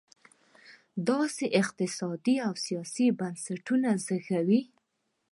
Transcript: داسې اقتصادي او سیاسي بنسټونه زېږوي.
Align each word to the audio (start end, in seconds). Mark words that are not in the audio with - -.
داسې 1.09 1.45
اقتصادي 1.61 2.35
او 2.45 2.53
سیاسي 2.65 3.05
بنسټونه 3.19 3.89
زېږوي. 4.05 4.61